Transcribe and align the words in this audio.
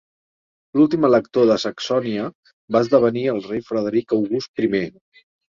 L'últim 0.77 1.03
elector 1.09 1.45
de 1.49 1.57
Saxònia 1.63 2.23
va 2.77 2.81
esdevenir 2.87 3.27
el 3.35 3.43
rei 3.45 3.63
Frederic 3.69 4.19
August 4.19 4.53
primer. 4.63 4.85